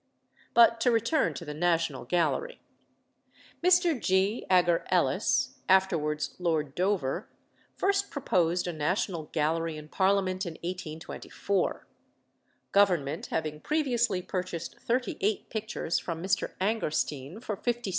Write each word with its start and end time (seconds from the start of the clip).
But 0.55 0.81
to 0.81 0.89
return 0.89 1.35
to 1.35 1.45
the 1.45 1.53
National 1.53 2.05
Gallery. 2.05 2.59
Mr. 3.63 4.01
G. 4.01 4.47
Agar 4.49 4.83
Ellis, 4.89 5.59
afterwards 5.69 6.33
Lord 6.39 6.73
Dover, 6.73 7.29
first 7.75 8.09
proposed 8.09 8.65
a 8.65 8.73
National 8.73 9.25
Gallery 9.25 9.77
in 9.77 9.89
Parliament 9.89 10.43
in 10.43 10.53
1824; 10.53 11.85
Government 12.71 13.27
having 13.27 13.59
previously 13.59 14.23
purchased 14.23 14.79
thirty 14.79 15.19
eight 15.21 15.51
pictures 15.51 15.99
from 15.99 16.19
Mr. 16.23 16.53
Angerstein 16.59 17.39
for 17.39 17.55
£57,000. 17.55 17.83